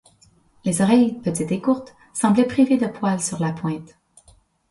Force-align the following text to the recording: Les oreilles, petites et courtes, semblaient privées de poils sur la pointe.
Les 0.65 0.81
oreilles, 0.81 1.19
petites 1.19 1.51
et 1.51 1.61
courtes, 1.61 1.95
semblaient 2.11 2.47
privées 2.47 2.79
de 2.79 2.87
poils 2.87 3.21
sur 3.21 3.39
la 3.39 3.51
pointe. 3.51 3.99